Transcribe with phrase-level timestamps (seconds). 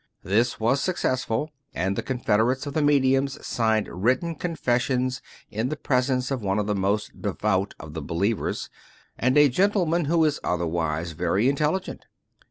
[0.23, 6.31] This was successful; and the confederates of the medium signed written confessions in the presence
[6.31, 8.71] of one of the most de vout of the believers,
[9.15, 12.07] and a gentleman who is otherwise very intelligent.